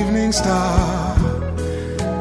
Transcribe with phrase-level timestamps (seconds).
[0.00, 1.16] evening star.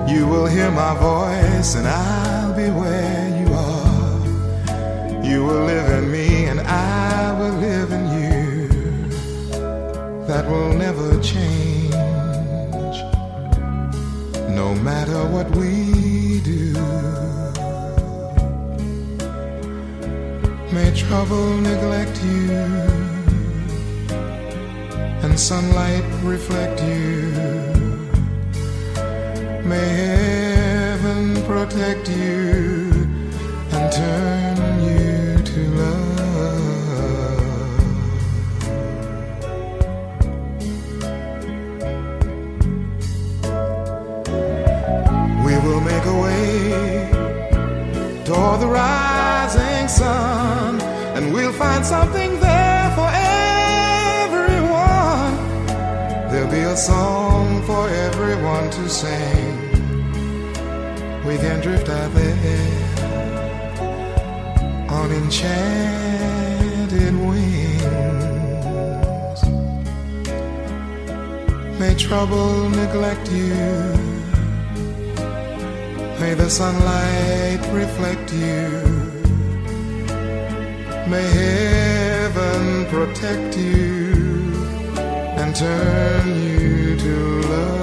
[0.07, 5.25] You will hear my voice and I'll be where you are.
[5.25, 8.67] You will live in me and I will live in you.
[10.27, 11.93] That will never change,
[14.61, 16.73] no matter what we do.
[20.71, 23.02] May trouble neglect you
[25.33, 27.31] and sunlight reflect you.
[29.65, 32.91] May heaven protect you
[33.71, 36.03] and turn you to love.
[45.47, 47.09] We will make a way
[48.23, 50.79] toward the rising sun,
[51.15, 52.32] and we'll find something
[56.53, 59.53] be a song for everyone to sing.
[61.27, 62.79] We can drift out there
[64.99, 67.79] on enchanted wings.
[71.79, 73.55] May trouble neglect you.
[76.21, 78.67] May the sunlight reflect you.
[81.13, 84.12] May heaven protect you
[85.53, 87.82] turn you to love.